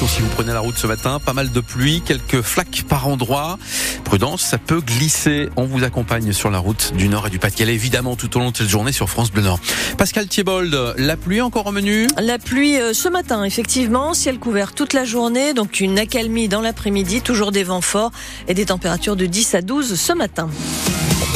[0.00, 3.06] attention si vous prenez la route ce matin, pas mal de pluie, quelques flaques par
[3.06, 3.58] endroit.
[4.04, 5.50] Prudence, ça peut glisser.
[5.56, 8.50] On vous accompagne sur la route du Nord et du Pas-de-Calais, évidemment tout au long
[8.50, 9.60] de cette journée sur France Bleu Nord.
[9.98, 12.06] Pascal Thiebold, la pluie encore au menu?
[12.18, 16.62] La pluie euh, ce matin, effectivement, ciel couvert toute la journée, donc une accalmie dans
[16.62, 18.12] l'après-midi, toujours des vents forts
[18.48, 20.48] et des températures de 10 à 12 ce matin.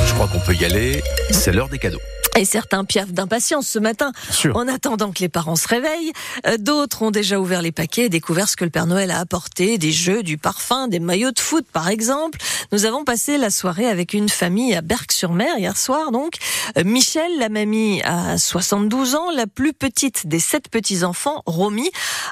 [0.06, 2.00] Je crois qu'on peut y aller, c'est l'heure des cadeaux.
[2.36, 4.12] Et certains piaffent d'impatience ce matin
[4.54, 6.12] en attendant que les parents se réveillent.
[6.46, 9.20] Euh, d'autres ont déjà ouvert les paquets et découvert ce que le Père Noël a
[9.20, 12.40] apporté, des jeux, du parfum, des maillots de foot par exemple.
[12.72, 16.34] Nous avons passé la soirée avec une famille à Berck-sur-Mer hier soir donc.
[16.76, 21.90] Euh, Michel, la mamie, a 72 ans, la plus petite des sept petits-enfants, Romy,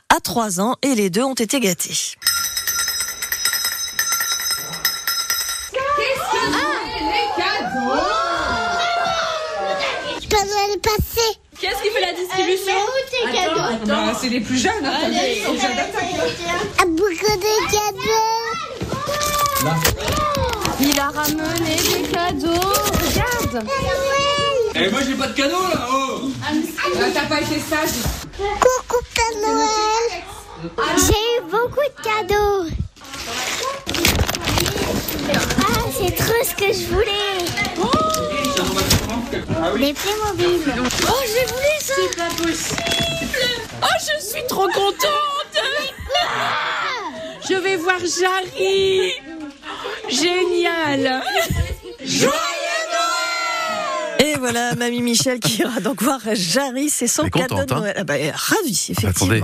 [0.08, 2.16] a 3 ans et les deux ont été gâtés.
[11.60, 12.72] Qu'est-ce qui fait la distribution
[13.86, 14.84] Bah, c'est les plus jeunes.
[14.84, 16.96] Hein, jeunes.
[16.96, 18.30] Beaucoup de cadeaux.
[20.80, 22.72] Il a ramené des cadeaux.
[23.04, 23.66] Regarde.
[24.74, 26.52] Eh, moi j'ai pas de cadeau là, oh Ah,
[27.12, 27.90] T'as pas été sage.
[28.38, 30.24] Coucou Père Noël.
[30.96, 32.70] J'ai eu beaucoup de cadeaux.
[35.60, 37.51] Ah, c'est trop ce que je voulais.
[39.76, 40.74] Les Playmobil.
[41.08, 41.94] Oh, j'ai voulu ça.
[41.94, 42.82] C'est pas possible.
[43.80, 45.56] Oh, je suis trop contente.
[47.48, 49.12] Je vais voir Jarry.
[50.08, 51.22] Génial.
[54.18, 57.94] Et voilà, mamie Michel qui ira donc voir Jarry, c'est son cadeau de hein Noël.
[57.98, 59.34] Ah bah, ravi, effectivement.
[59.36, 59.42] Attendez.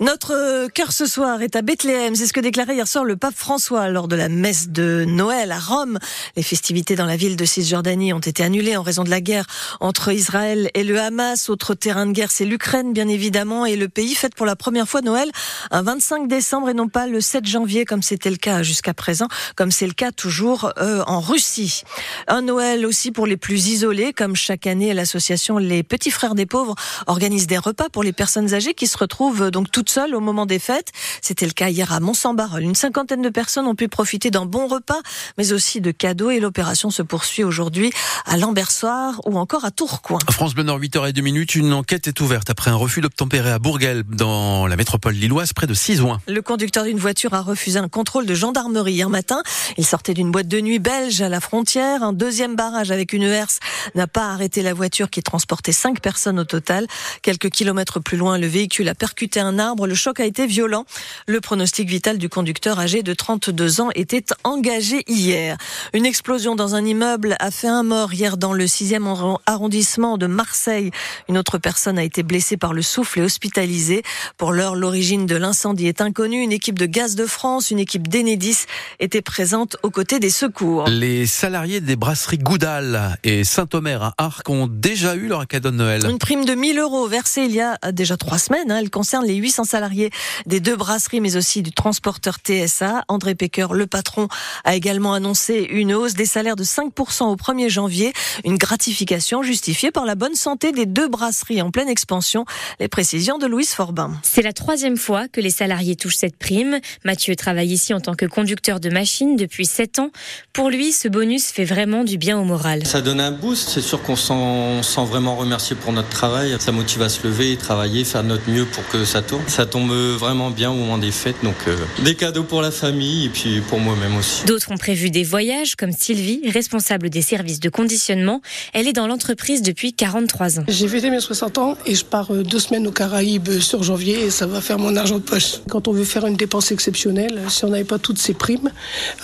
[0.00, 2.14] Notre cœur ce soir est à Bethléem.
[2.14, 5.52] C'est ce que déclarait hier soir le pape François lors de la messe de Noël
[5.52, 5.98] à Rome.
[6.36, 9.44] Les festivités dans la ville de Cisjordanie ont été annulées en raison de la guerre
[9.78, 11.50] entre Israël et le Hamas.
[11.50, 13.66] Autre terrain de guerre, c'est l'Ukraine, bien évidemment.
[13.66, 15.30] Et le pays fête pour la première fois Noël
[15.70, 19.28] un 25 décembre et non pas le 7 janvier comme c'était le cas jusqu'à présent,
[19.54, 21.82] comme c'est le cas toujours euh, en Russie.
[22.26, 26.46] Un Noël aussi pour les plus isolés, comme chaque année l'association Les Petits Frères des
[26.46, 26.74] Pauvres
[27.06, 30.20] organise des repas pour les personnes âgées qui se retrouvent euh, donc toutes seules au
[30.20, 30.92] moment des fêtes.
[31.20, 32.62] C'était le cas hier à Mont-Saint-Barreul.
[32.62, 35.00] Une cinquantaine de personnes ont pu profiter d'un bon repas,
[35.36, 37.90] mais aussi de cadeaux et l'opération se poursuit aujourd'hui
[38.24, 40.20] à Lambersoir ou encore à Tourcoing.
[40.30, 41.54] France Bleu Nord, 8h02 minutes.
[41.56, 45.66] Une enquête est ouverte après un refus d'obtempérer à Bourguel, dans la métropole lilloise, près
[45.66, 46.20] de 6 ouen.
[46.28, 49.42] Le conducteur d'une voiture a refusé un contrôle de gendarmerie hier matin.
[49.76, 52.04] Il sortait d'une boîte de nuit belge à la frontière.
[52.04, 53.58] Un deuxième barrage avec une herse
[53.94, 56.86] n'a pas arrêté la voiture qui transportait cinq personnes au total.
[57.22, 59.79] Quelques kilomètres plus loin, le véhicule a percuté un arbre.
[59.86, 60.84] Le choc a été violent.
[61.26, 65.56] Le pronostic vital du conducteur âgé de 32 ans était engagé hier.
[65.92, 70.26] Une explosion dans un immeuble a fait un mort hier dans le 6e arrondissement de
[70.26, 70.90] Marseille.
[71.28, 74.02] Une autre personne a été blessée par le souffle et hospitalisée.
[74.36, 76.42] Pour l'heure, l'origine de l'incendie est inconnue.
[76.42, 78.64] Une équipe de Gaz de France, une équipe d'Enedis
[78.98, 80.84] était présente aux côtés des secours.
[80.88, 85.76] Les salariés des brasseries Goudal et Saint-Omer à Arc ont déjà eu leur cadeau de
[85.76, 86.04] Noël.
[86.08, 88.70] Une prime de 1000 euros versée il y a déjà trois semaines.
[88.70, 88.78] hein.
[88.80, 90.10] Elle concerne les 800 salariés
[90.46, 93.04] des deux brasseries, mais aussi du transporteur TSA.
[93.08, 94.28] André Pecker, le patron,
[94.64, 98.12] a également annoncé une hausse des salaires de 5% au 1er janvier.
[98.44, 102.44] Une gratification justifiée par la bonne santé des deux brasseries en pleine expansion.
[102.78, 104.12] Les précisions de Louise Forbin.
[104.22, 106.80] C'est la troisième fois que les salariés touchent cette prime.
[107.04, 110.10] Mathieu travaille ici en tant que conducteur de machine depuis 7 ans.
[110.52, 112.86] Pour lui, ce bonus fait vraiment du bien au moral.
[112.86, 116.56] Ça donne un boost, c'est sûr qu'on s'en sent vraiment remercié pour notre travail.
[116.58, 119.42] Ça motive à se lever, travailler, faire notre mieux pour que ça tourne.
[119.50, 123.26] Ça tombe vraiment bien au moment des fêtes, donc euh, des cadeaux pour la famille
[123.26, 124.44] et puis pour moi-même aussi.
[124.44, 128.42] D'autres ont prévu des voyages, comme Sylvie, responsable des services de conditionnement.
[128.74, 130.64] Elle est dans l'entreprise depuis 43 ans.
[130.68, 133.82] J'ai fêté mes 60 ans et je pars euh, deux semaines aux Caraïbes euh, sur
[133.82, 135.56] janvier et ça va faire mon argent de poche.
[135.68, 138.70] Quand on veut faire une dépense exceptionnelle, si on n'avait pas toutes ces primes,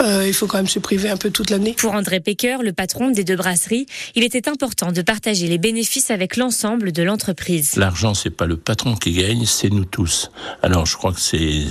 [0.01, 1.77] euh, il faut quand même se priver un peu toute l'année.
[1.79, 6.11] Pour André Pecker, le patron des deux brasseries, il était important de partager les bénéfices
[6.11, 7.77] avec l'ensemble de l'entreprise.
[7.77, 10.16] L'argent, c'est pas le patron qui gagne, c'est nous tous.
[10.63, 11.65] Alors, je crois que c'est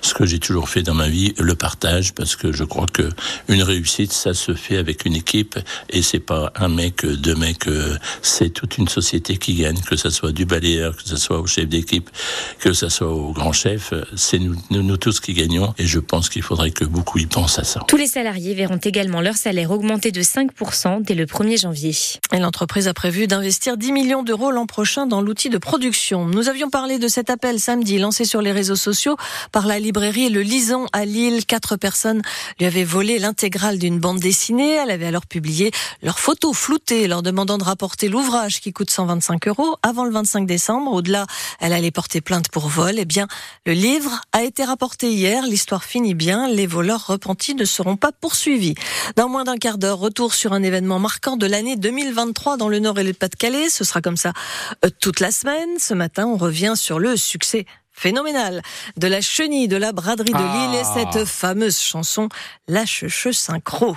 [0.00, 3.08] ce que j'ai toujours fait dans ma vie, le partage, parce que je crois que
[3.48, 5.58] une réussite, ça se fait avec une équipe,
[5.90, 7.68] et c'est pas un mec, deux mecs,
[8.22, 11.46] c'est toute une société qui gagne, que ça soit du balayeur, que ça soit au
[11.46, 12.10] chef d'équipe,
[12.58, 15.98] que ça soit au grand chef, c'est nous, nous, nous tous qui gagnons, et je
[15.98, 17.80] pense qu'il faudrait que beaucoup y pensent à ça.
[17.88, 21.94] Tous les salariés verront également leur salaire augmenter de 5% dès le 1er janvier.
[22.32, 26.26] Et l'entreprise a prévu d'investir 10 millions d'euros l'an prochain dans l'outil de production.
[26.26, 29.16] Nous avions parlé de cet appel samedi samedi, lancé sur les réseaux sociaux
[29.50, 31.44] par la librairie Le Lison à Lille.
[31.46, 32.22] Quatre personnes
[32.60, 34.74] lui avaient volé l'intégrale d'une bande dessinée.
[34.74, 39.48] Elle avait alors publié leurs photos floutées, leur demandant de rapporter l'ouvrage qui coûte 125
[39.48, 40.92] euros avant le 25 décembre.
[40.92, 41.26] Au-delà,
[41.58, 42.94] elle allait porter plainte pour vol.
[42.98, 43.26] Eh bien,
[43.66, 45.44] le livre a été rapporté hier.
[45.44, 46.46] L'histoire finit bien.
[46.46, 48.76] Les voleurs repentis ne seront pas poursuivis.
[49.16, 52.78] Dans moins d'un quart d'heure, retour sur un événement marquant de l'année 2023 dans le
[52.78, 53.70] Nord et le Pas-de-Calais.
[53.70, 54.32] Ce sera comme ça
[54.84, 55.80] euh, toute la semaine.
[55.80, 58.62] Ce matin, on revient sur le succès phénoménal
[58.96, 60.94] de la chenille de la braderie de Lille et Ah.
[61.12, 62.28] cette fameuse chanson
[62.68, 63.96] La Cheucheux Synchro.